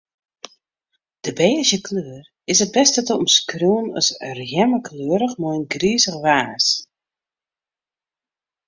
De 1.25 1.31
bêzje 1.37 1.79
kleur 1.87 2.23
is 2.51 2.59
it 2.65 2.73
bêst 2.75 2.97
te 3.07 3.13
omskriuwen 3.21 3.87
as 3.99 4.07
rjemmekleurich 4.37 5.35
mei 5.41 5.55
in 5.57 5.65
grizich 5.73 6.17
waas. 6.25 6.65